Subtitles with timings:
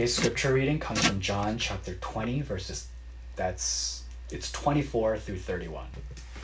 [0.00, 2.88] Today's scripture reading comes from John chapter 20 verses
[3.36, 5.88] that's it's 24 through 31.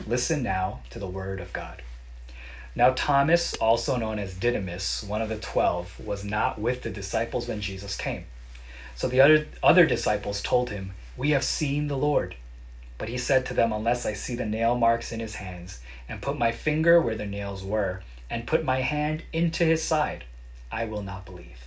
[0.05, 1.81] Listen now to the word of God.
[2.75, 7.47] Now Thomas, also known as Didymus, one of the 12, was not with the disciples
[7.47, 8.25] when Jesus came.
[8.93, 12.35] So the other other disciples told him, "We have seen the Lord."
[12.99, 16.21] But he said to them, "Unless I see the nail marks in his hands and
[16.21, 20.25] put my finger where the nails were and put my hand into his side,
[20.71, 21.66] I will not believe."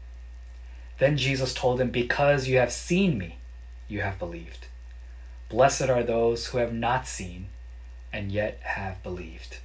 [1.01, 3.37] Then Jesus told him, Because you have seen me,
[3.87, 4.67] you have believed.
[5.49, 7.47] Blessed are those who have not seen
[8.13, 9.57] and yet have believed.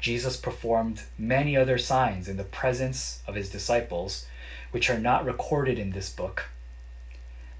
[0.00, 4.26] Jesus performed many other signs in the presence of his disciples,
[4.72, 6.46] which are not recorded in this book.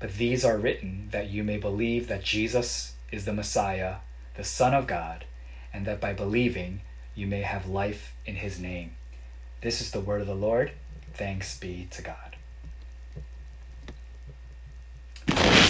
[0.00, 3.98] But these are written that you may believe that Jesus is the Messiah,
[4.34, 5.24] the Son of God,
[5.72, 6.80] and that by believing
[7.14, 8.96] you may have life in his name.
[9.60, 10.72] This is the word of the Lord.
[11.14, 12.25] Thanks be to God.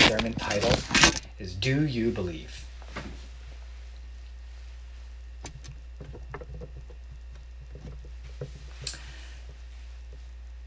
[0.06, 0.72] Sermon title
[1.36, 2.64] is Do You Believe?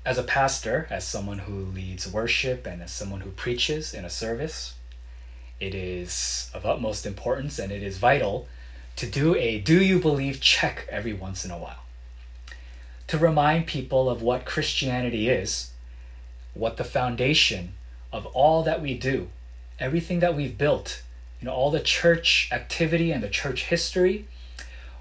[0.06, 4.10] As a pastor, as someone who leads worship, and as someone who preaches in a
[4.10, 4.74] service,
[5.62, 8.50] it is of utmost importance and it is vital
[8.98, 11.86] to do a do you believe check every once in a while.
[13.08, 15.72] To remind people of what Christianity is,
[16.54, 17.76] what the foundation
[18.12, 19.30] of all that we do,
[19.80, 21.04] everything that we've built,
[21.40, 24.26] you know, all the church activity and the church history,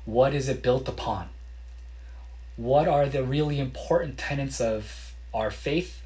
[0.05, 1.29] what is it built upon?
[2.57, 6.03] What are the really important tenets of our faith?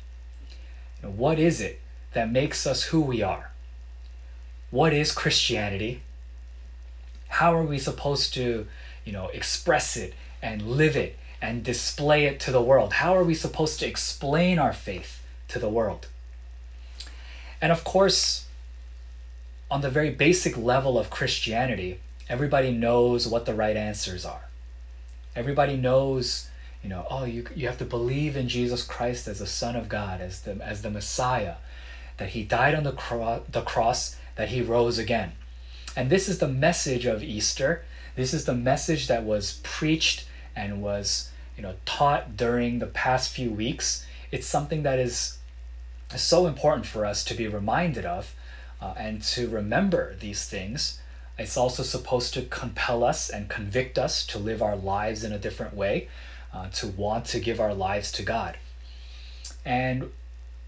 [1.03, 1.81] What is it
[2.13, 3.51] that makes us who we are?
[4.71, 6.03] What is Christianity?
[7.29, 8.67] How are we supposed to,
[9.05, 12.95] you know, express it and live it and display it to the world?
[12.95, 16.07] How are we supposed to explain our faith to the world?
[17.63, 18.47] And of course,
[19.71, 24.49] on the very basic level of Christianity, everybody knows what the right answers are.
[25.37, 26.51] Everybody knows,
[26.83, 29.89] you know, oh, you, you have to believe in Jesus Christ as the Son of
[29.89, 31.55] God, as the, as the Messiah,
[32.19, 35.33] that He died on the, cro- the cross, that He rose again.
[35.97, 37.85] And this is the message of Easter.
[38.17, 43.33] This is the message that was preached and was, you know, taught during the past
[43.33, 44.05] few weeks.
[44.33, 45.39] It's something that is
[46.19, 48.35] so important for us to be reminded of
[48.81, 51.01] uh, and to remember these things.
[51.39, 55.39] It's also supposed to compel us and convict us to live our lives in a
[55.39, 56.09] different way,
[56.53, 58.59] uh, to want to give our lives to God.
[59.65, 60.11] And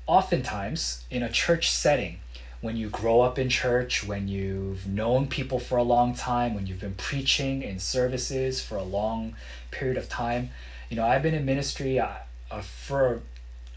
[0.07, 2.19] oftentimes, in a church setting,
[2.61, 6.67] when you grow up in church, when you've known people for a long time, when
[6.67, 9.37] you've been preaching in services for a long
[9.71, 10.51] period of time,
[10.89, 12.15] you know, I've been in ministry uh,
[12.63, 13.21] for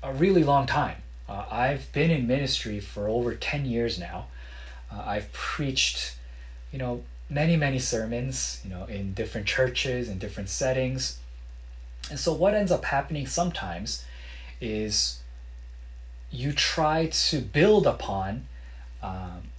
[0.02, 0.98] a really long time.
[1.28, 4.28] Uh, I've been in ministry for over 10 years now.
[4.92, 6.16] Uh, I've preached,
[6.72, 11.20] you know, many, many sermons, you know, in different churches and different settings.
[12.10, 14.06] And so what ends up happening sometimes
[14.62, 15.22] is
[16.32, 18.48] you try to build upon
[19.04, 19.50] um,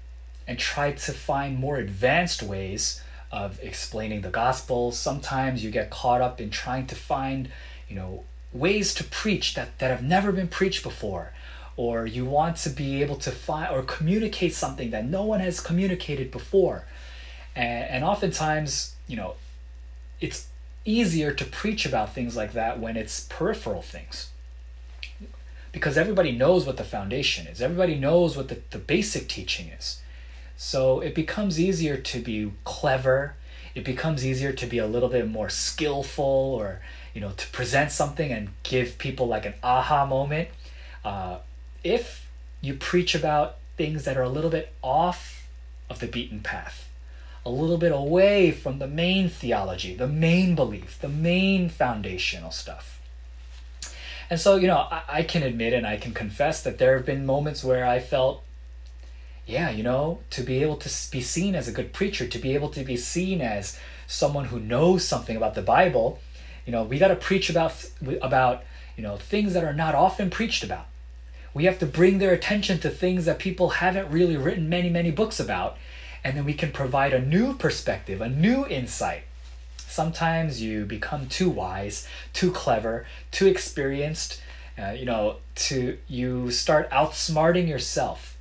[0.47, 4.91] and try to find more advanced ways of explaining the gospel.
[4.91, 7.51] Sometimes you get caught up in trying to find,
[7.89, 8.25] you know,
[8.55, 11.33] ways to preach that, that have never been preached before
[11.79, 15.61] or you want to be able to find or communicate something that no one has
[15.61, 16.85] communicated before.
[17.55, 19.35] And, and oftentimes, you know,
[20.21, 20.49] it's
[20.85, 24.31] easier to preach about things like that when it's peripheral things.
[25.71, 30.03] Because everybody knows what the foundation is, everybody knows what the, the basic teaching is.
[30.57, 33.35] So it becomes easier to be clever,
[33.77, 36.81] it becomes easier to be a little bit more skillful or,
[37.15, 40.49] you know, to present something and give people like an aha moment.
[41.05, 41.39] Uh,
[41.85, 42.27] if
[42.61, 45.47] you preach about things that are a little bit off
[45.89, 46.89] of the beaten path,
[47.47, 53.01] a little bit away from the main theology, the main belief, the main foundational stuff.
[54.31, 57.07] And so, you know, I, I can admit and I can confess that there have
[57.07, 58.43] been moments where I felt,
[59.47, 62.55] yeah, you know, to be able to be seen as a good preacher, to be
[62.55, 66.21] able to be seen as someone who knows something about the Bible,
[66.67, 67.87] you know, we got to preach about
[68.21, 68.63] about
[68.95, 70.87] you know things that are not often preached about
[71.59, 75.11] We have to bring their attention to things that people haven't really written many, many
[75.11, 75.77] books about.
[76.23, 79.25] And then we can provide a new perspective, a new insight.
[79.77, 84.41] Sometimes you become too wise, too clever, too experienced,
[84.81, 88.39] uh, you know, to you start outsmarting yourself.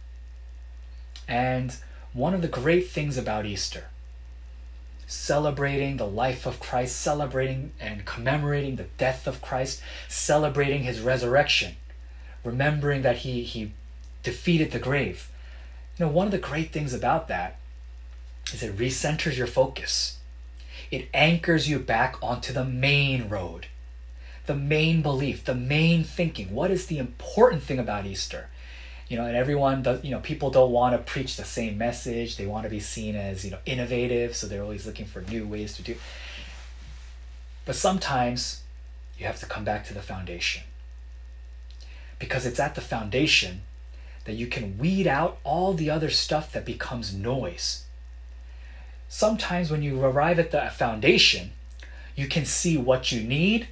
[1.28, 1.76] And
[2.14, 3.86] one of the great things about Easter,
[5.08, 11.78] celebrating the life of Christ, celebrating and commemorating the death of Christ, celebrating his resurrection,
[12.48, 13.72] remembering that he, he
[14.24, 15.30] defeated the grave.
[15.98, 17.58] You know, one of the great things about that
[18.54, 20.18] is it recenters your focus.
[20.90, 23.68] It anchors you back onto the main road
[24.48, 26.54] the main belief, the main thinking.
[26.54, 28.48] What is the important thing about Easter?
[29.10, 32.38] You know, and everyone does, you know, people don't want to preach the same message.
[32.38, 35.46] They want to be seen as, you know, innovative, so they're always looking for new
[35.46, 35.96] ways to do.
[37.66, 38.64] But sometimes
[39.18, 40.64] you have to come back to the foundation.
[42.20, 43.62] Because it's at the foundation
[44.26, 47.86] that you can weed out all the other stuff that becomes noise.
[49.08, 51.52] Sometimes when you arrive at the foundation,
[52.16, 53.68] you can see what you need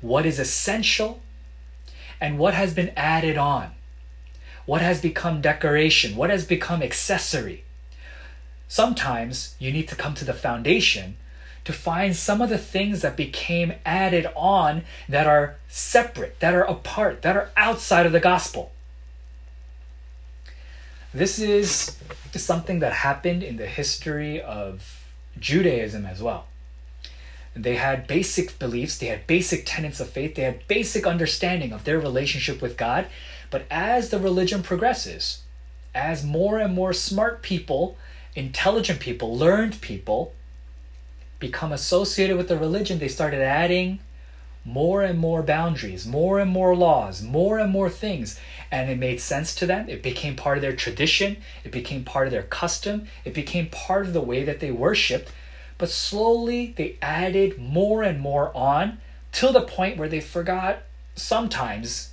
[0.00, 1.20] what is essential,
[2.20, 3.72] and what has been added on.
[4.64, 6.16] What has become decoration?
[6.16, 7.64] What has become accessory?
[8.68, 11.16] Sometimes you need to come to the foundation
[11.66, 16.62] to find some of the things that became added on that are separate, that are
[16.62, 18.70] apart, that are outside of the gospel.
[21.12, 21.98] This is
[22.32, 25.04] something that happened in the history of
[25.40, 26.46] Judaism as well.
[27.56, 31.82] They had basic beliefs, they had basic tenets of faith, they had basic understanding of
[31.82, 33.06] their relationship with God.
[33.50, 35.40] But as the religion progresses,
[35.96, 37.96] as more and more smart people,
[38.36, 40.32] intelligent people, learned people
[41.38, 44.00] become associated with the religion, they started adding
[44.64, 48.38] more and more boundaries, more and more laws, more and more things.
[48.70, 49.88] And it made sense to them.
[49.88, 54.06] It became part of their tradition, it became part of their custom, it became part
[54.06, 55.30] of the way that they worshiped
[55.78, 58.98] but slowly they added more and more on
[59.32, 60.78] till the point where they forgot
[61.14, 62.10] sometimes,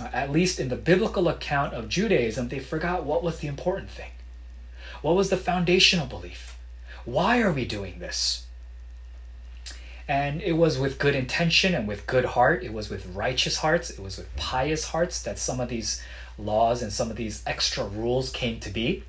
[0.00, 3.90] uh, at least in the biblical account of Judaism, they forgot what was the important
[3.90, 4.10] thing.
[5.02, 6.56] What was the foundational belief?
[7.04, 8.46] Why are we doing this?
[10.10, 12.64] And it was with good intention and with good heart.
[12.64, 13.90] It was with righteous hearts.
[13.90, 16.02] It was with pious hearts that some of these
[16.36, 19.04] laws and some of these extra rules came to be.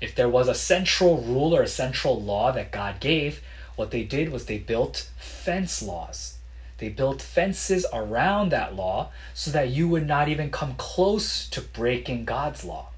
[0.00, 3.42] If there was a central rule or a central law that God gave,
[3.74, 6.38] what they did was they built fence laws.
[6.76, 11.60] They built fences around that law so that you would not even come close to
[11.60, 12.90] breaking God's law.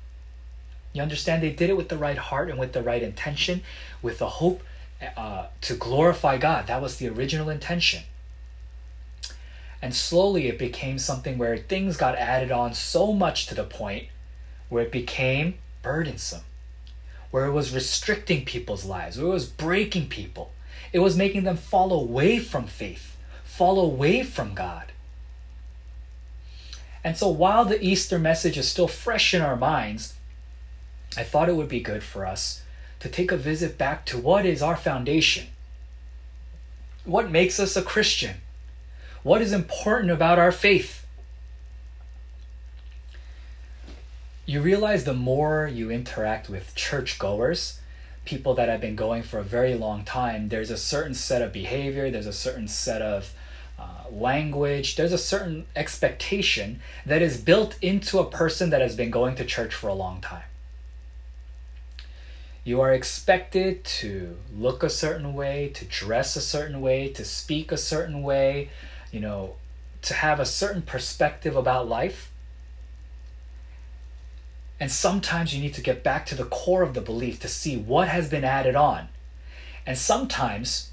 [0.92, 1.42] You understand?
[1.42, 3.62] They did it with the right heart and with the right intention,
[4.02, 4.62] with the hope
[5.17, 6.67] uh, to glorify God.
[6.67, 8.02] That was the original intention.
[9.82, 14.08] And slowly it became something where things got added on so much to the point
[14.69, 16.43] where it became burdensome
[17.31, 20.52] where it was restricting people's lives, where it was breaking people.
[20.93, 24.93] It was making them fall away from faith, fall away from God.
[27.05, 30.14] And so while the Easter message is still fresh in our minds,
[31.17, 32.62] I thought it would be good for us
[33.00, 35.49] to take a visit back to what is our foundation.
[37.04, 38.37] What makes us a Christian?
[39.23, 41.00] What is important about our faith?
[44.50, 47.78] you realize the more you interact with churchgoers,
[48.25, 51.52] people that have been going for a very long time, there's a certain set of
[51.52, 53.33] behavior, there's a certain set of
[53.78, 59.09] uh, language, there's a certain expectation that is built into a person that has been
[59.09, 60.50] going to church for a long time.
[62.62, 67.73] You are expected to look a certain way, to dress a certain way, to speak
[67.73, 68.71] a certain way,
[69.11, 69.57] you know,
[70.02, 72.31] to have a certain perspective about life
[74.81, 77.76] and sometimes you need to get back to the core of the belief to see
[77.76, 79.09] what has been added on.
[79.87, 80.90] And sometimes,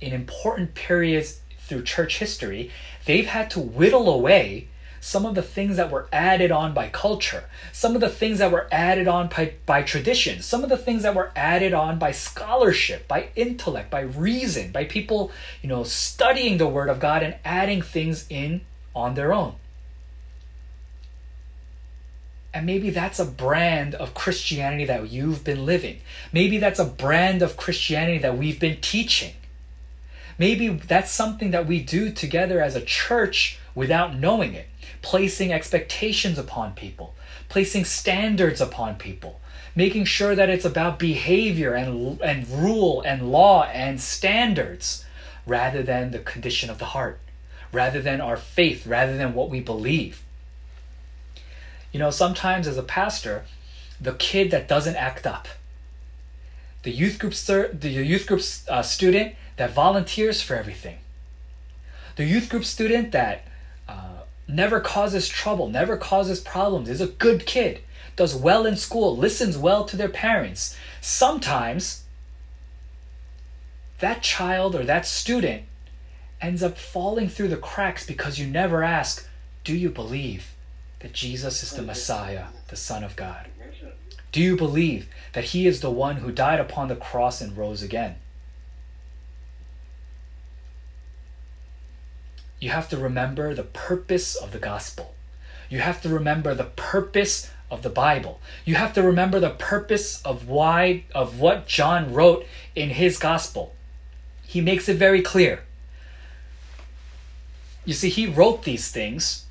[0.00, 2.72] in important periods through church history,
[3.06, 4.66] they've had to whittle away
[5.00, 8.52] some of the things that were added on by culture, some of the things that
[8.52, 12.12] were added on by, by tradition, some of the things that were added on by
[12.12, 17.36] scholarship, by intellect, by reason, by people, you know, studying the word of God and
[17.44, 18.60] adding things in
[18.94, 19.54] on their own.
[22.52, 26.00] And maybe that's a brand of Christianity that you've been living.
[26.32, 29.34] Maybe that's a brand of Christianity that we've been teaching.
[30.36, 34.68] Maybe that's something that we do together as a church without knowing it,
[35.02, 37.14] placing expectations upon people,
[37.48, 39.40] placing standards upon people,
[39.74, 45.04] making sure that it's about behavior and, and rule and law and standards
[45.46, 47.18] rather than the condition of the heart,
[47.72, 50.22] rather than our faith, rather than what we believe.
[51.92, 53.44] You know, sometimes as a pastor,
[54.00, 55.48] the kid that doesn't act up,
[56.82, 60.98] the youth group, the youth group uh, student that volunteers for everything,
[62.16, 63.44] the youth group student that
[64.50, 67.80] never causes trouble, never causes problems, is a good kid,
[68.16, 70.76] does well in school, listens well to their parents.
[71.00, 72.04] Sometimes
[74.00, 75.64] that child or that student
[76.40, 79.28] ends up falling through the cracks because you never ask,
[79.64, 80.54] Do you believe
[81.00, 83.48] that Jesus is the Messiah, the Son of God?
[84.32, 87.82] Do you believe that He is the one who died upon the cross and rose
[87.82, 88.16] again?
[92.60, 95.14] You have to remember the purpose of the gospel.
[95.70, 98.40] You have to remember the purpose of the Bible.
[98.66, 103.74] You have to remember the purpose of why of what John wrote in his gospel.
[104.42, 105.60] He makes it very clear.
[107.86, 109.46] You see, he wrote these things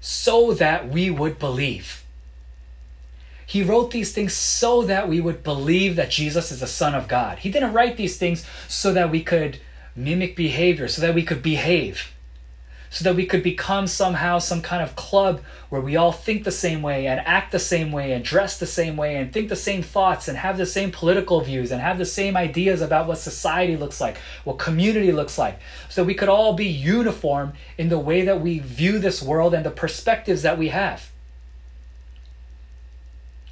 [0.00, 2.02] so that we would believe.
[3.46, 7.08] He wrote these things so that we would believe that Jesus is the Son of
[7.08, 7.40] God.
[7.40, 9.58] He didn't write these things so that we could
[9.94, 12.13] mimic behavior, so that we could behave
[12.94, 16.52] so that we could become somehow some kind of club where we all think the
[16.52, 19.56] same way and act the same way and dress the same way and think the
[19.56, 23.18] same thoughts and have the same political views and have the same ideas about what
[23.18, 25.58] society looks like, what community looks like,
[25.88, 29.54] so that we could all be uniform in the way that we view this world
[29.54, 31.10] and the perspectives that we have.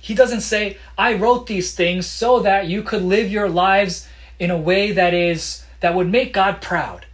[0.00, 4.08] He doesn't say, I wrote these things so that you could live your lives
[4.38, 7.06] in a way that is that would make God proud.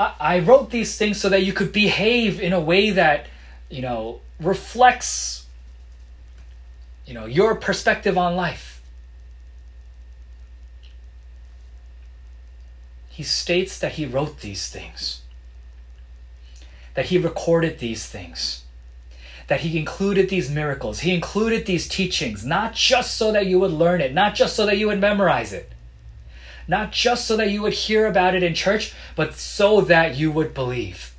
[0.00, 3.26] I, wrote these things so that you could behave in a way that,
[3.68, 5.46] you know, reflects,
[7.04, 8.80] you know, your perspective on life.
[13.08, 15.22] He states that he wrote these things,
[16.94, 18.62] that he recorded these things
[19.48, 21.00] that he included these miracles.
[21.00, 24.66] He included these teachings, not just so that you would learn it, not just so
[24.66, 25.72] that you would memorize it,
[26.68, 30.30] not just so that you would hear about it in church, but so that you
[30.30, 31.14] would believe.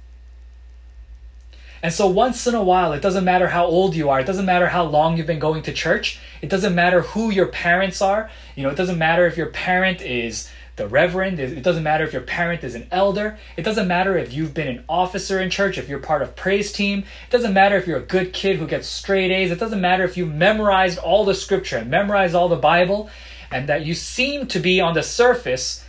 [1.81, 4.45] And so, once in a while, it doesn't matter how old you are, it doesn't
[4.45, 8.29] matter how long you've been going to church, it doesn't matter who your parents are.
[8.55, 12.13] You know, it doesn't matter if your parent is the reverend, it doesn't matter if
[12.13, 15.77] your parent is an elder, it doesn't matter if you've been an officer in church,
[15.77, 18.65] if you're part of praise team, it doesn't matter if you're a good kid who
[18.65, 22.47] gets straight A's, it doesn't matter if you've memorized all the scripture and memorized all
[22.47, 23.09] the Bible
[23.51, 25.85] and that you seem to be on the surface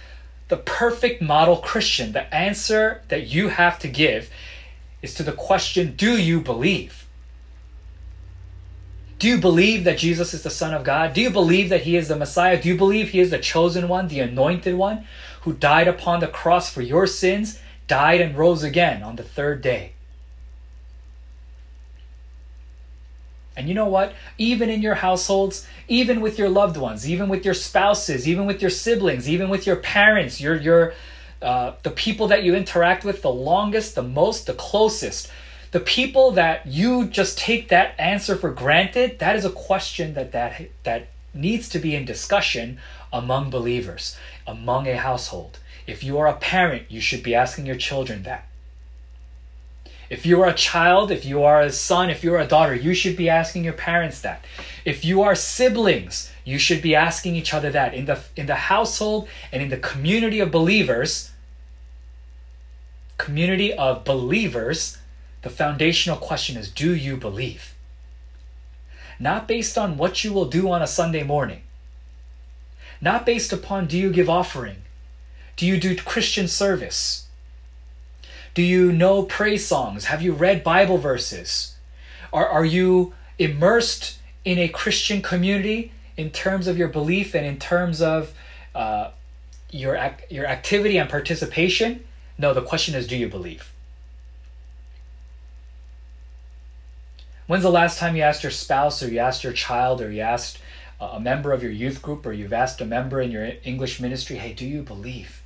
[0.50, 2.12] the perfect model Christian.
[2.12, 4.28] The answer that you have to give
[5.00, 7.06] is to the question Do you believe?
[9.18, 11.12] Do you believe that Jesus is the Son of God?
[11.12, 12.60] Do you believe that He is the Messiah?
[12.60, 15.06] Do you believe He is the chosen one, the anointed one,
[15.42, 19.62] who died upon the cross for your sins, died and rose again on the third
[19.62, 19.92] day?
[23.56, 24.14] And you know what?
[24.38, 28.62] Even in your households, even with your loved ones, even with your spouses, even with
[28.62, 30.94] your siblings, even with your parents, your your
[31.42, 35.30] uh, the people that you interact with the longest, the most, the closest,
[35.72, 39.18] the people that you just take that answer for granted.
[39.18, 42.78] That is a question that that that needs to be in discussion
[43.12, 44.16] among believers,
[44.46, 45.58] among a household.
[45.86, 48.46] If you are a parent, you should be asking your children that.
[50.10, 52.74] If you are a child, if you are a son, if you are a daughter,
[52.74, 54.44] you should be asking your parents that.
[54.84, 57.94] If you are siblings, you should be asking each other that.
[57.94, 61.30] In the, in the household and in the community of believers,
[63.18, 64.98] community of believers,
[65.42, 67.74] the foundational question is do you believe?
[69.20, 71.62] Not based on what you will do on a Sunday morning.
[73.00, 74.82] Not based upon do you give offering?
[75.56, 77.26] Do you do Christian service?
[78.54, 80.06] Do you know praise songs?
[80.06, 81.76] Have you read Bible verses?
[82.32, 87.58] Are, are you immersed in a Christian community in terms of your belief and in
[87.58, 88.34] terms of
[88.74, 89.10] uh,
[89.70, 92.04] your, ac- your activity and participation?
[92.38, 93.72] No, the question is do you believe?
[97.46, 100.20] When's the last time you asked your spouse or you asked your child or you
[100.20, 100.60] asked
[101.00, 104.36] a member of your youth group or you've asked a member in your English ministry,
[104.36, 105.39] hey, do you believe?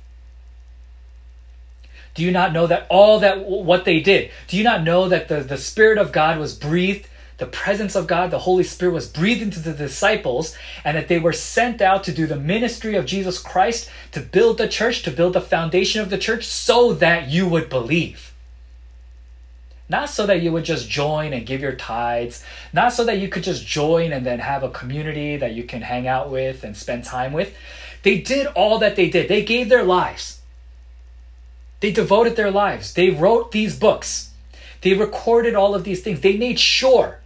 [2.15, 4.31] Do you not know that all that what they did?
[4.47, 7.07] Do you not know that the, the Spirit of God was breathed?
[7.37, 10.55] The presence of God, the Holy Spirit was breathed into the disciples,
[10.85, 14.57] and that they were sent out to do the ministry of Jesus Christ, to build
[14.57, 18.33] the church, to build the foundation of the church, so that you would believe.
[19.89, 23.27] Not so that you would just join and give your tithes, not so that you
[23.27, 26.75] could just join and then have a community that you can hang out with and
[26.75, 27.53] spend time with.
[28.01, 29.27] They did all that they did.
[29.27, 30.34] They gave their lives.
[31.79, 32.93] They devoted their lives.
[32.93, 34.31] They wrote these books.
[34.81, 36.21] They recorded all of these things.
[36.21, 37.19] They made sure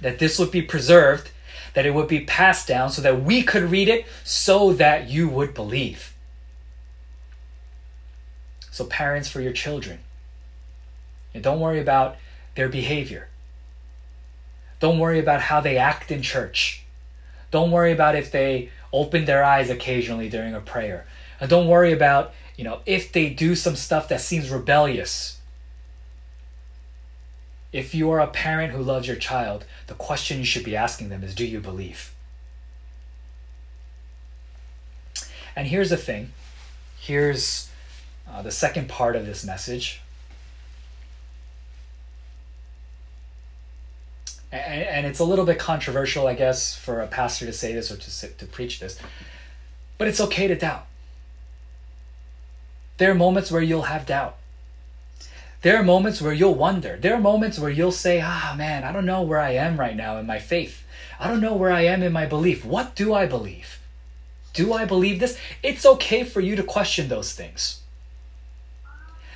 [0.00, 1.30] that this would be preserved,
[1.74, 5.28] that it would be passed down so that we could read it so that you
[5.28, 6.14] would believe.
[8.70, 10.00] So, parents, for your children,
[11.32, 12.16] and don't worry about
[12.54, 13.28] their behavior.
[14.80, 16.82] Don't worry about how they act in church.
[17.50, 21.06] Don't worry about if they open their eyes occasionally during a prayer.
[21.40, 25.38] And don't worry about, you know, if they do some stuff that seems rebellious.
[27.72, 31.10] If you are a parent who loves your child, the question you should be asking
[31.10, 32.14] them is do you believe?
[35.54, 36.32] And here's the thing.
[36.98, 37.70] Here's
[38.28, 40.00] uh, the second part of this message.
[44.50, 47.90] And, and, it's a little bit controversial, I guess, for a pastor to say this
[47.90, 48.98] or to, to preach this,
[49.98, 50.86] but it's okay to doubt.
[52.98, 54.36] There are moments where you'll have doubt.
[55.62, 56.96] There are moments where you'll wonder.
[56.96, 59.96] There are moments where you'll say, ah, man, I don't know where I am right
[59.96, 60.82] now in my faith.
[61.18, 62.64] I don't know where I am in my belief.
[62.64, 63.80] What do I believe?
[64.52, 65.38] Do I believe this?
[65.62, 67.80] It's okay for you to question those things.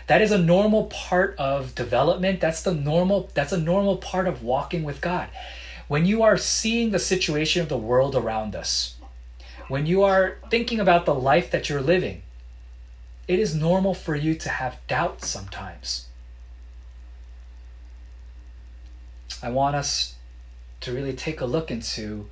[0.06, 2.40] That is a normal part of development.
[2.40, 5.28] That's the normal that's a normal part of walking with God.
[5.88, 8.96] When you are seeing the situation of the world around us,
[9.68, 12.22] when you are thinking about the life that you're living,
[13.30, 16.06] it is normal for you to have doubts sometimes.
[19.40, 20.16] I want us
[20.80, 22.28] to really take a look into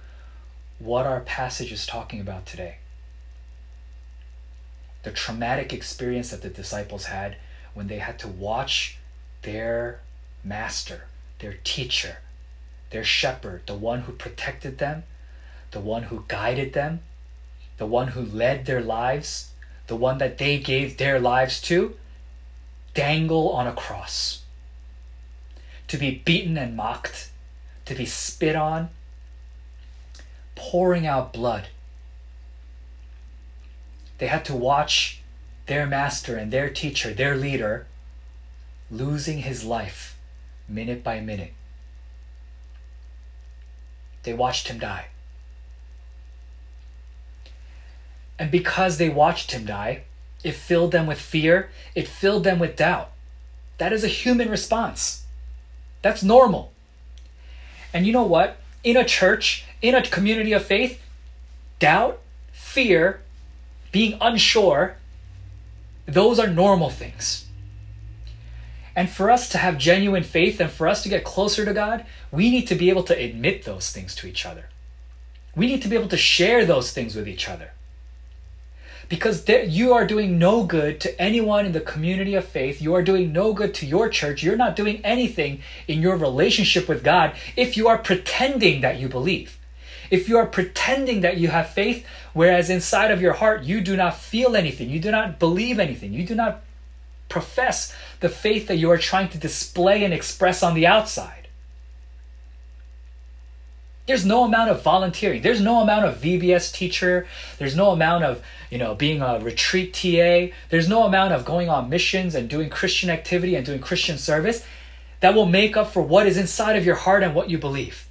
[0.81, 2.79] what our passage is talking about today.
[5.05, 7.37] The traumatic experience that the disciples had
[7.75, 8.99] when they had to watch
[9.43, 10.01] their
[10.43, 11.05] master,
[11.39, 12.17] their teacher,
[12.91, 15.05] their shepherd, the one who protected them,
[15.71, 17.03] the one who guided them,
[17.77, 19.53] the one who led their lives,
[19.89, 21.97] the one that they gave their lives to,
[22.95, 24.43] dangle on a cross.
[25.89, 27.31] To be beaten and mocked,
[27.87, 28.91] to be spit on,
[30.55, 31.69] pouring out blood.
[34.19, 35.23] They had to watch
[35.67, 37.87] their master and their teacher, their leader,
[38.91, 40.19] losing his life
[40.69, 41.55] minute by minute.
[44.25, 45.07] They watched him die.
[48.39, 50.03] And because they watched him die,
[50.45, 53.11] it filled them with fear, it filled them with doubt.
[53.79, 55.25] That is a human response.
[56.03, 56.73] That's normal.
[57.93, 58.59] And you know what?
[58.85, 61.01] In a church, in a community of faith,
[61.79, 62.21] doubt,
[62.53, 63.21] fear,
[63.91, 64.97] being unsure
[66.09, 67.45] those are normal things.
[68.97, 72.05] And for us to have genuine faith and for us to get closer to God,
[72.33, 74.71] we need to be able to admit those things to each other.
[75.55, 77.73] We need to be able to share those things with each other.
[79.09, 82.83] Because there, you are doing no good to anyone in the community of faith.
[82.83, 84.43] You are doing no good to your church.
[84.43, 89.09] You're not doing anything in your relationship with God if you are pretending that you
[89.09, 89.59] believe
[90.11, 93.97] if you are pretending that you have faith, whereas inside of your heart you do
[93.97, 96.63] not feel anything, you do not believe anything, you do not
[97.29, 101.38] profess the faith that you are trying to display and express on the outside.
[104.09, 105.43] There's no amount of volunteering.
[105.43, 107.27] There's no amount of VBS teacher.
[107.59, 110.57] There's no amount of, you know, being a retreat TA.
[110.71, 114.65] There's no amount of going on missions and doing Christian activity and doing Christian service
[115.21, 118.09] that will make up for what is inside of your heart and what you believe.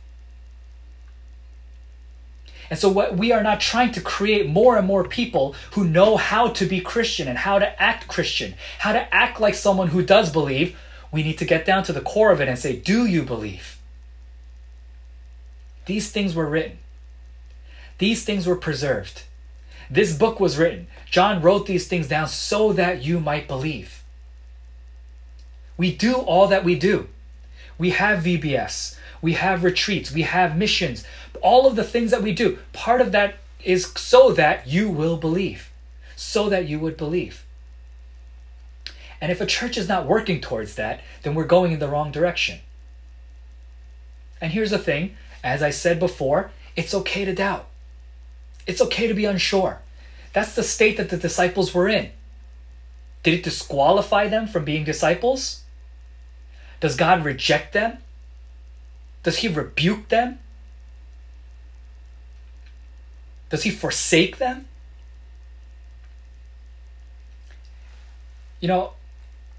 [2.69, 6.15] And so, what we are not trying to create more and more people who know
[6.15, 10.03] how to be Christian and how to act Christian, how to act like someone who
[10.03, 10.77] does believe.
[11.11, 13.76] We need to get down to the core of it and say, Do you believe?
[15.87, 16.77] These things were written,
[17.97, 19.23] these things were preserved.
[19.89, 20.87] This book was written.
[21.09, 24.03] John wrote these things down so that you might believe.
[25.77, 27.07] We do all that we do.
[27.77, 31.05] We have VBS, we have retreats, we have missions,
[31.41, 35.15] all of the things that we do, part of that is so that you will
[35.15, 35.71] believe,
[36.15, 37.45] so that you would believe.
[39.21, 42.11] And if a church is not working towards that, then we're going in the wrong
[42.11, 42.59] direction.
[44.41, 45.15] And here's the thing
[45.47, 47.67] as I said before, it's okay to doubt.
[48.67, 49.79] It's okay to be unsure.
[50.33, 52.11] That's the state that the disciples were in.
[53.23, 55.63] Did it disqualify them from being disciples?
[56.81, 57.99] Does God reject them?
[59.23, 60.39] Does He rebuke them?
[63.49, 64.67] Does he forsake them?
[68.59, 68.91] You know,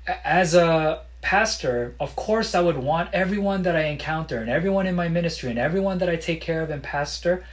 [0.07, 4.95] as a pastor, of course, I would want everyone that I encounter and everyone in
[4.95, 7.45] my ministry and everyone that I take care of and pastor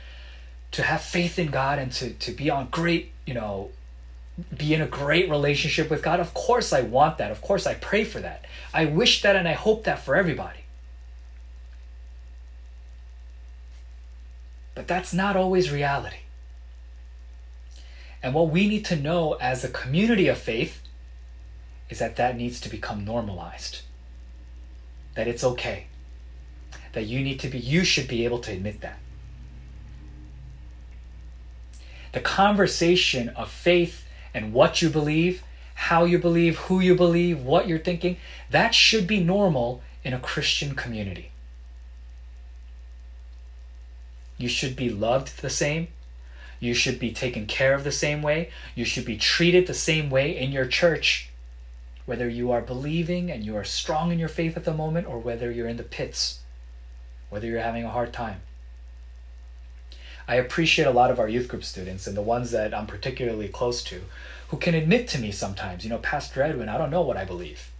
[0.71, 3.71] to have faith in God and to, to be on great, you know,
[4.56, 6.19] be in a great relationship with God?
[6.19, 7.32] Of course, I want that.
[7.32, 8.45] Of course, I pray for that.
[8.73, 10.60] I wish that and I hope that for everybody.
[14.75, 16.17] But that's not always reality.
[18.21, 20.82] And what we need to know as a community of faith
[21.89, 23.82] is that that needs to become normalized.
[25.15, 25.88] That it's okay.
[26.93, 29.00] That you need to be, you should be able to admit that.
[32.13, 35.43] The conversation of faith and what you believe,
[35.76, 38.17] how you believe, who you believe, what you're thinking,
[38.50, 41.32] that should be normal in a Christian community.
[44.38, 45.89] You should be loved the same.
[46.60, 48.50] You should be taken care of the same way.
[48.74, 51.30] You should be treated the same way in your church
[52.06, 55.18] whether you are believing and you are strong in your faith at the moment or
[55.18, 56.39] whether you're in the pits,
[57.30, 58.41] whether you're having a hard time.
[60.28, 63.48] I appreciate a lot of our youth group students and the ones that I'm particularly
[63.48, 64.02] close to
[64.50, 67.26] who can admit to me sometimes, you know, Pastor Edwin, I don't know what I
[67.26, 67.72] believe.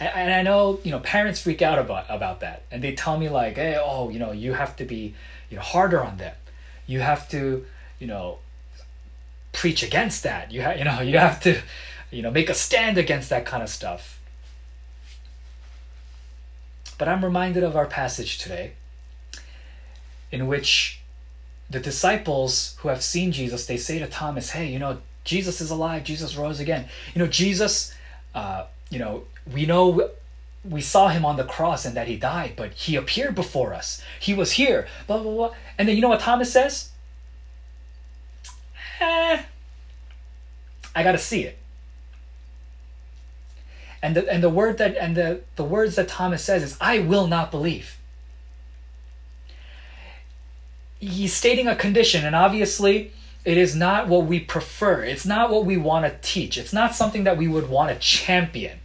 [0.00, 3.28] And I know, you know, parents freak out about, about that and they tell me
[3.28, 5.14] like, hey, oh, you know, you have to be,
[5.50, 6.34] you know, harder on them.
[6.86, 7.66] You have to,
[7.98, 8.38] you know,
[9.52, 10.52] preach against that.
[10.52, 11.60] You have you know you have to
[12.10, 14.20] you know make a stand against that kind of stuff.
[16.96, 18.72] But I'm reminded of our passage today
[20.30, 21.00] in which
[21.70, 25.70] the disciples who have seen Jesus they say to Thomas, "Hey, you know Jesus is
[25.70, 26.04] alive.
[26.04, 26.88] Jesus rose again.
[27.14, 27.94] You know Jesus
[28.34, 30.10] uh, you know we know
[30.68, 34.02] we saw him on the cross and that he died, but he appeared before us.
[34.20, 34.86] He was here.
[35.06, 35.54] Blah blah blah.
[35.78, 36.90] And then you know what Thomas says?
[39.00, 39.42] Eh,
[40.94, 41.58] I got to see it.
[44.02, 47.00] And the, and the word that and the, the words that Thomas says is I
[47.00, 47.98] will not believe.
[51.00, 53.12] He's stating a condition and obviously
[53.44, 55.02] it is not what we prefer.
[55.02, 56.58] It's not what we want to teach.
[56.58, 58.78] It's not something that we would want to champion.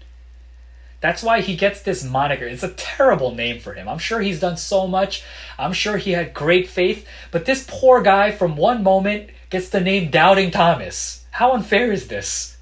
[1.04, 2.46] That's why he gets this moniker.
[2.46, 3.90] It's a terrible name for him.
[3.90, 5.22] I'm sure he's done so much.
[5.60, 9.80] I'm sure he had great faith, but this poor guy from one moment gets the
[9.80, 11.26] name Doubting Thomas.
[11.30, 12.58] How unfair is this?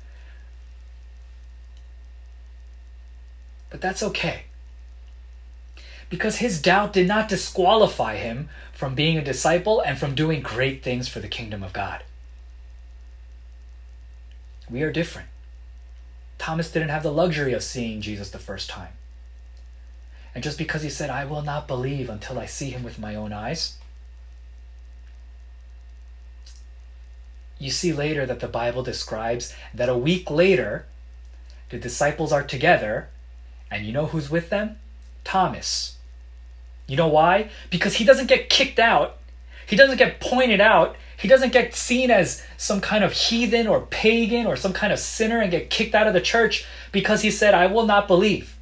[3.69, 4.43] But that's okay.
[6.09, 10.83] Because his doubt did not disqualify him from being a disciple and from doing great
[10.83, 12.03] things for the kingdom of God.
[14.69, 15.29] We are different.
[16.37, 18.91] Thomas didn't have the luxury of seeing Jesus the first time.
[20.35, 23.15] And just because he said, I will not believe until I see him with my
[23.15, 23.77] own eyes,
[27.61, 30.87] you see later that the Bible describes that a week later,
[31.69, 33.09] the disciples are together,
[33.69, 34.77] and you know who's with them?
[35.23, 35.97] Thomas.
[36.87, 37.51] You know why?
[37.69, 39.19] Because he doesn't get kicked out,
[39.67, 43.81] he doesn't get pointed out, he doesn't get seen as some kind of heathen or
[43.81, 47.29] pagan or some kind of sinner and get kicked out of the church because he
[47.29, 48.57] said, I will not believe.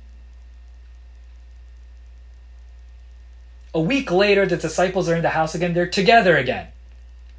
[3.73, 6.67] A week later, the disciples are in the house again, they're together again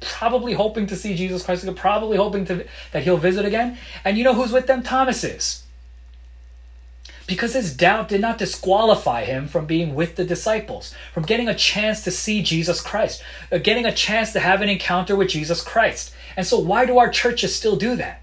[0.01, 3.77] probably hoping to see Jesus Christ again, probably hoping to, that he'll visit again.
[4.03, 4.83] And you know who's with them?
[4.83, 5.63] Thomas is.
[7.27, 11.55] Because his doubt did not disqualify him from being with the disciples, from getting a
[11.55, 15.63] chance to see Jesus Christ, uh, getting a chance to have an encounter with Jesus
[15.63, 16.13] Christ.
[16.35, 18.21] And so, why do our churches still do that?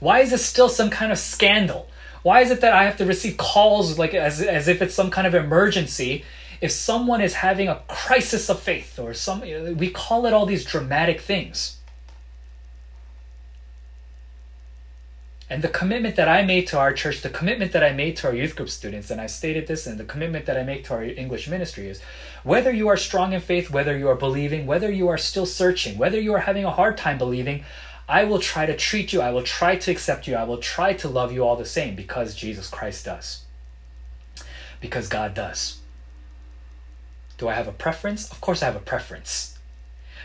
[0.00, 1.88] Why is this still some kind of scandal?
[2.22, 5.10] Why is it that I have to receive calls like as, as if it's some
[5.10, 6.24] kind of emergency
[6.60, 9.40] if someone is having a crisis of faith or some
[9.76, 11.78] we call it all these dramatic things.
[15.48, 18.26] And the commitment that i made to our church the commitment that i made to
[18.26, 20.94] our youth group students and i stated this and the commitment that i make to
[20.94, 22.02] our english ministry is
[22.42, 25.98] whether you are strong in faith whether you are believing whether you are still searching
[25.98, 27.64] whether you are having a hard time believing
[28.08, 30.92] i will try to treat you i will try to accept you i will try
[30.92, 33.44] to love you all the same because jesus christ does.
[34.80, 35.78] Because god does
[37.38, 38.30] do I have a preference?
[38.30, 39.58] Of course I have a preference.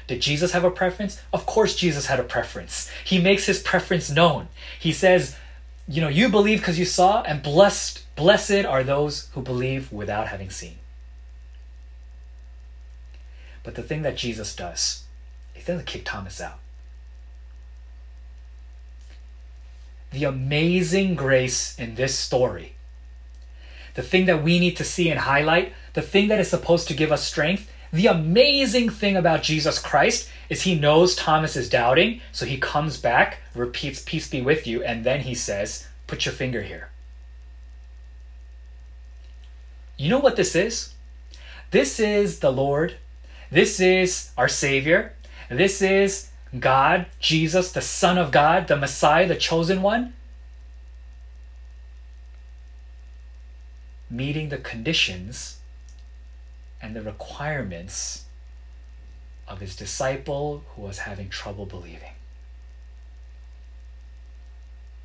[0.08, 1.22] Did Jesus have a preference?
[1.32, 2.90] Of course Jesus had a preference.
[3.06, 4.48] He makes his preference known.
[4.80, 5.36] He says,
[5.88, 10.28] you know, you believe because you saw, and blessed, blessed are those who believe without
[10.28, 10.78] having seen.
[13.64, 15.04] But the thing that Jesus does,
[15.54, 16.60] he doesn't kick Thomas out.
[20.12, 22.76] The amazing grace in this story,
[23.94, 26.94] the thing that we need to see and highlight the thing that is supposed to
[26.94, 32.22] give us strength, the amazing thing about Jesus Christ is he knows Thomas is doubting,
[32.32, 36.34] so he comes back, repeats, Peace be with you, and then he says, Put your
[36.34, 36.90] finger here.
[39.98, 40.94] You know what this is?
[41.72, 42.96] This is the Lord
[43.52, 45.12] this is our Savior,
[45.50, 50.14] this is God, Jesus, the Son of God, the Messiah, the chosen one,
[54.12, 55.60] meeting the conditions
[56.82, 58.26] and the requirements
[59.48, 62.14] of his disciple who was having trouble believing.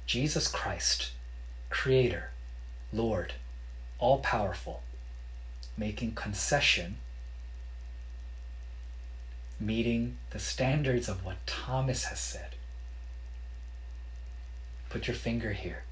[0.06, 1.12] Jesus Christ,
[1.70, 2.30] Creator,
[2.92, 3.34] Lord,
[3.98, 4.82] all powerful,
[5.76, 6.96] making concession,
[9.60, 12.56] meeting the standards of what Thomas has said.
[14.88, 15.84] Put your finger here.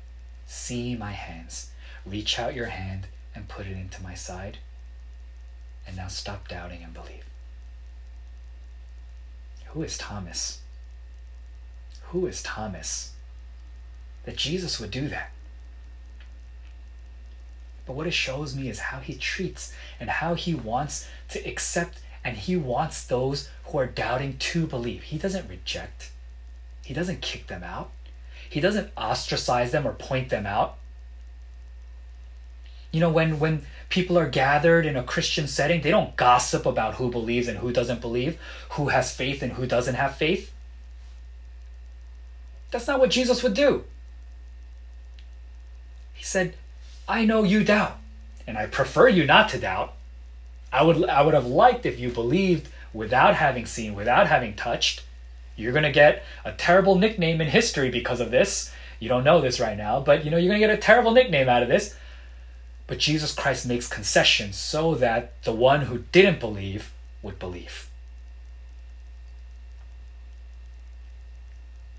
[0.46, 1.70] See my hands.
[2.06, 4.58] Reach out your hand and put it into my side.
[5.86, 7.24] And now stop doubting and believe.
[9.68, 10.60] Who is Thomas?
[12.08, 13.12] Who is Thomas?
[14.24, 15.30] That Jesus would do that.
[17.86, 21.98] But what it shows me is how he treats and how he wants to accept
[22.24, 25.02] and he wants those who are doubting to believe.
[25.04, 26.10] He doesn't reject,
[26.82, 27.90] he doesn't kick them out,
[28.48, 30.78] he doesn't ostracize them or point them out.
[32.94, 36.94] You know, when, when people are gathered in a Christian setting, they don't gossip about
[36.94, 38.38] who believes and who doesn't believe,
[38.70, 40.52] who has faith and who doesn't have faith.
[42.70, 43.82] That's not what Jesus would do.
[46.12, 46.54] He said,
[47.08, 47.98] I know you doubt,
[48.46, 49.94] and I prefer you not to doubt.
[50.72, 55.02] I would I would have liked if you believed without having seen, without having touched.
[55.56, 58.70] You're going to get a terrible nickname in history because of this.
[59.00, 61.10] You don't know this right now, but you know you're going to get a terrible
[61.10, 61.96] nickname out of this.
[62.86, 66.92] But Jesus Christ makes concessions so that the one who didn't believe
[67.22, 67.88] would believe.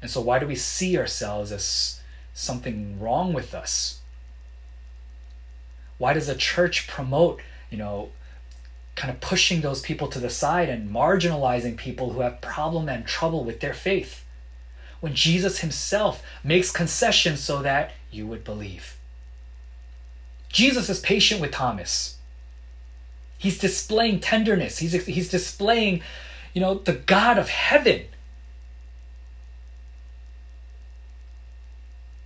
[0.02, 2.00] And so, why do we see ourselves as
[2.34, 4.02] something wrong with us?
[5.98, 8.12] Why does the church promote, you know,
[8.96, 13.08] kind of pushing those people to the side and marginalizing people who have problem and
[13.08, 14.24] trouble with their faith?
[15.00, 18.98] When Jesus himself makes concessions so that you would believe.
[20.56, 22.16] Jesus is patient with Thomas.
[23.38, 24.78] He's displaying tenderness.
[24.78, 26.02] He's, he's displaying,
[26.54, 28.06] you know, the God of heaven.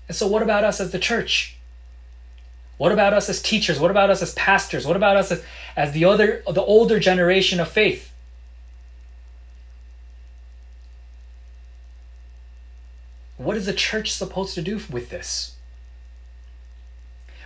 [0.07, 1.57] And so, what about us as the church?
[2.77, 3.79] What about us as teachers?
[3.79, 4.85] What about us as pastors?
[4.85, 5.43] What about us as,
[5.75, 8.13] as the other the older generation of faith?
[13.37, 15.55] What is the church supposed to do with this?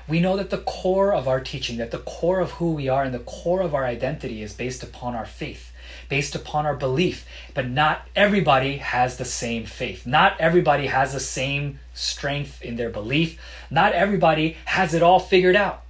[0.07, 3.03] We know that the core of our teaching, that the core of who we are
[3.03, 5.71] and the core of our identity is based upon our faith,
[6.09, 7.25] based upon our belief.
[7.53, 10.05] But not everybody has the same faith.
[10.05, 13.39] Not everybody has the same strength in their belief.
[13.69, 15.83] Not everybody has it all figured out.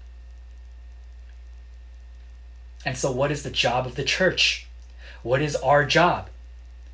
[2.86, 4.68] And so, what is the job of the church?
[5.24, 6.30] What is our job?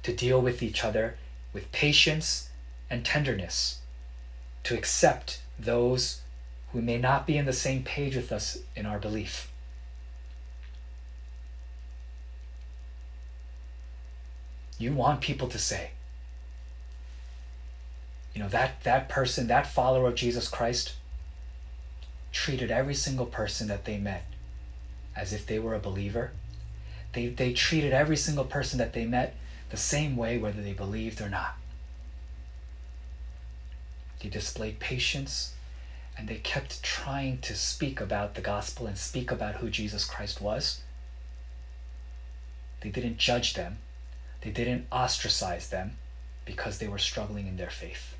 [0.03, 1.15] To deal with each other
[1.53, 2.49] with patience
[2.89, 3.79] and tenderness,
[4.63, 6.21] to accept those
[6.71, 9.51] who may not be in the same page with us in our belief.
[14.77, 15.91] You want people to say,
[18.33, 20.93] you know, that, that person, that follower of Jesus Christ,
[22.31, 24.25] treated every single person that they met
[25.15, 26.31] as if they were a believer.
[27.13, 29.35] They, they treated every single person that they met
[29.71, 31.55] the same way, whether they believed or not.
[34.21, 35.53] They displayed patience
[36.19, 40.41] and they kept trying to speak about the gospel and speak about who Jesus Christ
[40.41, 40.81] was.
[42.81, 43.77] They didn't judge them,
[44.41, 45.95] they didn't ostracize them
[46.43, 48.17] because they were struggling in their faith.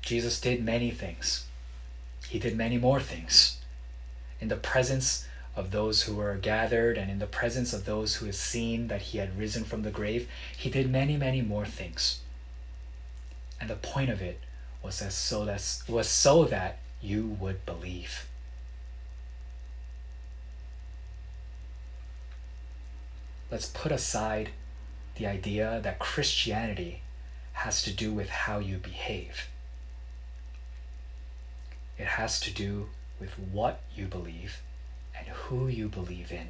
[0.00, 1.46] Jesus did many things.
[2.28, 3.58] He did many more things.
[4.40, 8.26] In the presence of those who were gathered and in the presence of those who
[8.26, 12.20] had seen that he had risen from the grave, he did many, many more things.
[13.60, 14.40] And the point of it
[14.82, 18.26] was as so that was so that you would believe.
[23.50, 24.50] Let's put aside
[25.14, 27.02] the idea that Christianity
[27.52, 29.48] has to do with how you behave.
[31.96, 32.88] It has to do
[33.20, 34.60] with what you believe
[35.24, 36.48] and who you believe in.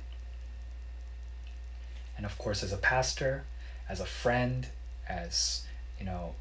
[2.17, 3.45] And of course, as a pastor,
[3.89, 4.69] as a friend,
[5.09, 5.65] as
[5.99, 6.35] you know,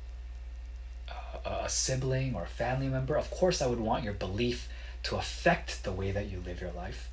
[1.46, 4.70] a, a sibling or a family member, of course, I would want your belief
[5.04, 7.10] to affect the way that you live your life.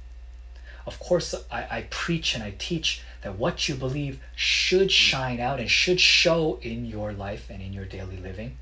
[0.87, 5.61] Of course, I, I preach and I teach that what you believe should shine out
[5.61, 8.56] and should show in your life and in your daily living,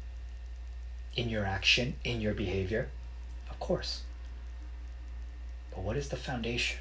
[1.14, 2.88] in your action, in your behavior.
[3.50, 4.02] Of course.
[5.78, 6.80] But what is the foundation?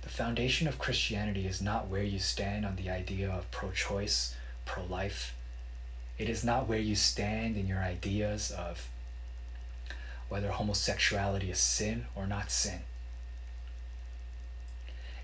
[0.00, 4.34] The foundation of Christianity is not where you stand on the idea of pro choice,
[4.64, 5.34] pro life.
[6.16, 8.88] It is not where you stand in your ideas of
[10.30, 12.80] whether homosexuality is sin or not sin.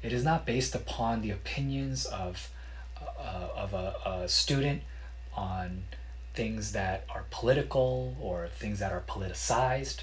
[0.03, 2.51] It is not based upon the opinions of,
[3.01, 4.83] uh, of a, a student
[5.35, 5.85] on
[6.35, 10.03] things that are political or things that are politicized.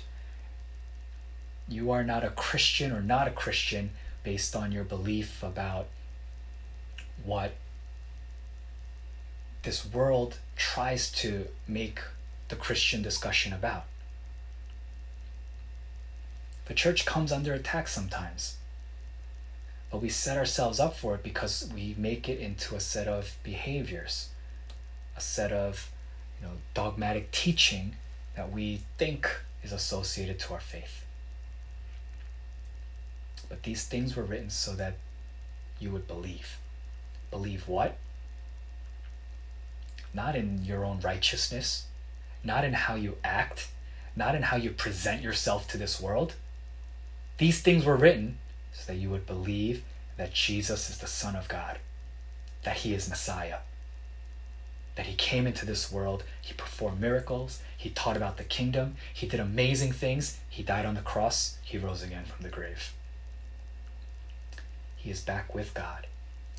[1.67, 3.91] You are not a Christian or not a Christian
[4.24, 5.88] based on your belief about
[7.24, 7.54] what
[9.63, 12.00] this world tries to make
[12.50, 13.86] the Christian discussion about.
[16.65, 18.58] The church comes under attack sometimes,
[19.89, 23.38] but we set ourselves up for it because we make it into a set of
[23.43, 24.30] behaviors,
[25.17, 25.91] a set of
[26.39, 27.95] you know, dogmatic teaching
[28.36, 29.30] that we think
[29.63, 31.00] is associated to our faith.
[33.51, 34.95] But these things were written so that
[35.77, 36.57] you would believe.
[37.31, 37.97] Believe what?
[40.13, 41.87] Not in your own righteousness,
[42.45, 43.67] not in how you act,
[44.15, 46.35] not in how you present yourself to this world.
[47.39, 48.37] These things were written
[48.71, 49.83] so that you would believe
[50.15, 51.79] that Jesus is the Son of God,
[52.63, 53.57] that He is Messiah,
[54.95, 59.27] that He came into this world, He performed miracles, He taught about the kingdom, He
[59.27, 62.93] did amazing things, He died on the cross, He rose again from the grave.
[65.01, 66.05] He is back with God,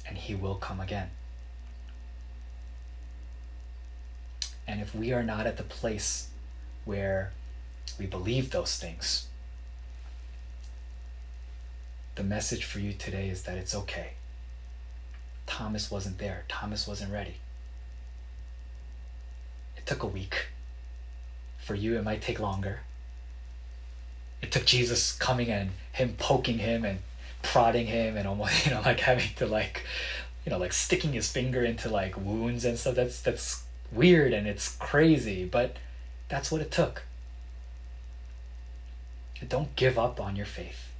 [0.07, 1.11] and He will come again.
[4.67, 6.29] And if we are not at the place
[6.85, 7.31] where
[7.99, 9.29] we believe those things,
[12.17, 14.15] the message for you today is that it's okay.
[15.47, 17.37] Thomas wasn't there, Thomas wasn't ready.
[19.77, 20.47] It took a week.
[21.59, 22.81] For you, it might take longer.
[24.41, 26.99] It took Jesus coming and him poking him and
[27.43, 29.85] prodding him and almost you know like having to like
[30.45, 32.95] you know like sticking his finger into like wounds and stuff.
[32.95, 35.77] That's that's weird and it's crazy but
[36.29, 37.03] that's what it took.
[39.49, 40.93] Don't give up on your faith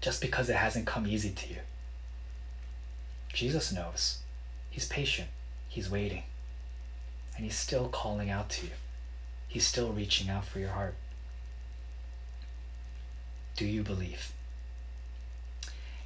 [0.00, 1.60] just because it hasn't come easy to you.
[3.32, 4.18] Jesus knows.
[4.70, 5.28] He's patient.
[5.68, 6.24] He's waiting.
[7.36, 8.72] And he's still calling out to you.
[9.46, 10.94] He's still reaching out for your heart.
[13.56, 14.32] Do you believe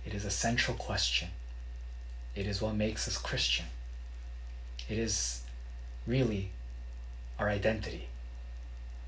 [0.07, 1.29] it is a central question.
[2.37, 3.67] It is what makes us Christian.
[4.89, 5.43] It is
[6.07, 6.51] really
[7.39, 8.07] our identity.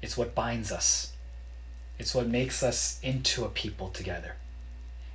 [0.02, 1.12] It's what binds us.
[1.98, 4.34] It's what makes us into a people together.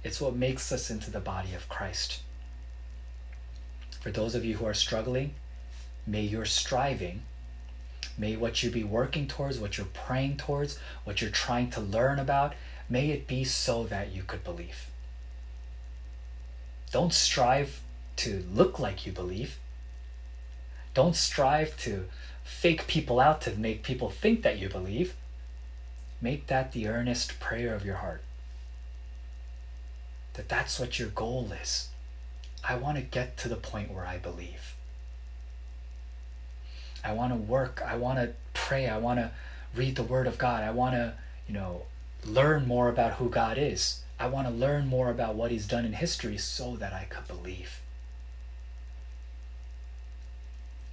[0.03, 2.21] It's what makes us into the body of Christ.
[3.99, 5.33] For those of you who are struggling,
[6.05, 7.23] may your striving,
[8.17, 12.19] may what you be working towards, what you're praying towards, what you're trying to learn
[12.19, 12.53] about,
[12.89, 14.87] may it be so that you could believe.
[16.93, 17.81] Don't strive
[18.17, 19.57] to look like you believe.
[20.93, 22.05] Don't strive to
[22.43, 25.15] fake people out to make people think that you believe.
[26.21, 28.21] Make that the earnest prayer of your heart.
[30.35, 31.89] That that's what your goal is.
[32.63, 34.75] I want to get to the point where I believe.
[37.03, 37.81] I want to work.
[37.83, 38.87] I want to pray.
[38.87, 39.31] I want to
[39.75, 40.63] read the Word of God.
[40.63, 41.15] I want to,
[41.47, 41.87] you know,
[42.23, 44.02] learn more about who God is.
[44.19, 47.27] I want to learn more about what he's done in history so that I could
[47.27, 47.81] believe.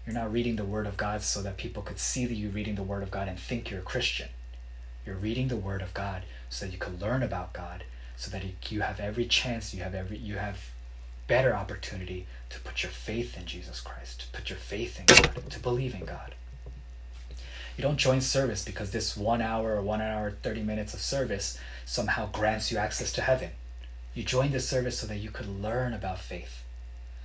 [0.06, 2.74] You're not reading the Word of God so that people could see that you're reading
[2.74, 4.28] the Word of God and think you're a Christian.
[5.06, 7.85] You're reading the Word of God so that you could learn about God,
[8.16, 10.70] so that you have every chance, you have every, you have
[11.28, 15.50] better opportunity to put your faith in Jesus Christ, to put your faith in God,
[15.50, 16.35] to believe in God.
[17.81, 21.59] You don't join service because this one hour or one hour, 30 minutes of service
[21.87, 23.53] somehow grants you access to heaven.
[24.12, 26.62] You join the service so that you could learn about faith,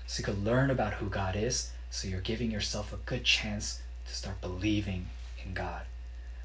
[0.08, 3.82] so you could learn about who God is, so you're giving yourself a good chance
[4.08, 5.08] to start believing
[5.46, 5.82] in God.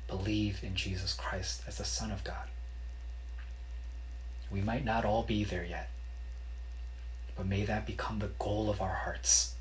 [0.09, 2.49] Believe in Jesus Christ as the Son of God.
[4.51, 5.89] We might not all be there yet,
[7.37, 9.55] but may that become the goal of our hearts.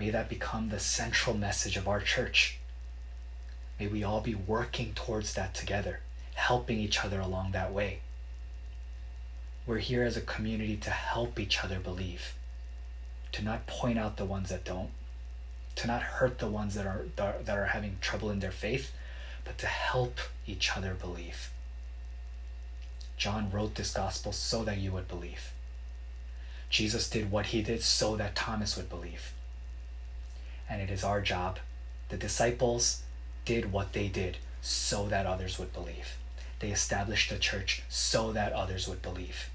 [0.00, 2.57] May that become the central message of our church.
[3.78, 6.00] May we all be working towards that together,
[6.34, 8.00] helping each other along that way.
[9.66, 12.34] We're here as a community to help each other believe,
[13.32, 14.90] to not point out the ones that don't,
[15.76, 18.92] to not hurt the ones that are that are having trouble in their faith,
[19.44, 21.50] but to help each other believe.
[23.16, 25.52] John wrote this gospel so that you would believe.
[26.70, 29.32] Jesus did what he did so that Thomas would believe.
[30.68, 31.58] And it is our job,
[32.08, 33.02] the disciples,
[33.48, 36.18] did what they did so that others would believe.
[36.60, 39.48] they established the church so that others would believe.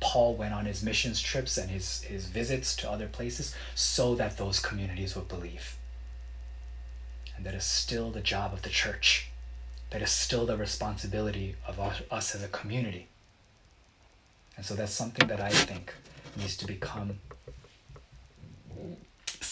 [0.00, 4.36] Paul went on his missions trips and his, his visits to other places so that
[4.36, 5.76] those communities would believe.
[7.34, 9.28] And that is still the job of the church.
[9.90, 13.06] That is still the responsibility of us as a community.
[14.56, 15.94] And so that's something that I think
[16.36, 17.20] needs to become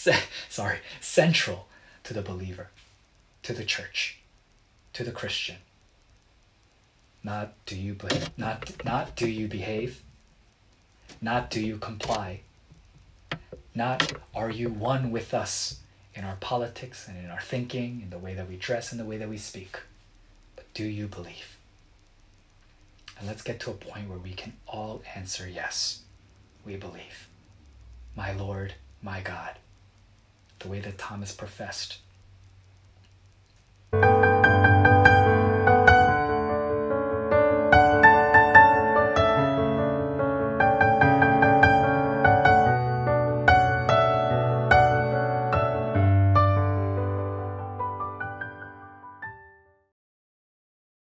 [0.49, 1.67] sorry, central
[2.03, 2.69] to the believer,
[3.43, 4.19] to the church,
[4.93, 5.57] to the Christian.
[7.23, 7.95] Not do you
[8.37, 10.01] not not do you behave,
[11.21, 12.41] not do you comply,
[13.75, 15.79] not are you one with us
[16.13, 19.05] in our politics and in our thinking, in the way that we dress and the
[19.05, 19.79] way that we speak,
[20.55, 21.57] but do you believe?
[23.17, 26.01] And let's get to a point where we can all answer yes,
[26.65, 27.27] we believe.
[28.15, 29.57] My Lord, my God,
[30.59, 31.97] the way that Thomas professed.
[33.91, 34.30] Thank you.